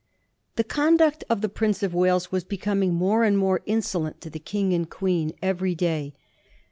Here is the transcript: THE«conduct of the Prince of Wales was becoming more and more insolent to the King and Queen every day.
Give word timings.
THE«conduct 0.55 1.23
of 1.29 1.41
the 1.41 1.47
Prince 1.47 1.83
of 1.83 1.93
Wales 1.93 2.31
was 2.31 2.43
becoming 2.43 2.91
more 2.91 3.23
and 3.23 3.37
more 3.37 3.61
insolent 3.67 4.19
to 4.21 4.31
the 4.31 4.39
King 4.39 4.73
and 4.73 4.89
Queen 4.89 5.31
every 5.43 5.75
day. 5.75 6.15